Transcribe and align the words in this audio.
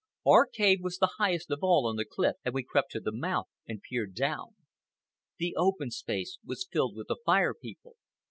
Our 0.25 0.47
cave 0.47 0.79
was 0.81 0.97
the 0.97 1.19
highest 1.19 1.51
of 1.51 1.59
all 1.61 1.85
on 1.85 1.95
the 1.95 2.05
cliff, 2.05 2.37
and 2.43 2.55
we 2.55 2.63
crept 2.63 2.89
to 2.93 2.99
the 2.99 3.11
mouth 3.11 3.45
and 3.67 3.83
peered 3.83 4.15
down. 4.15 4.55
The 5.37 5.53
open 5.55 5.91
space 5.91 6.39
was 6.43 6.67
filled 6.67 6.95
with 6.95 7.05
the 7.07 7.17
Fire 7.23 7.53
People. 7.53 7.97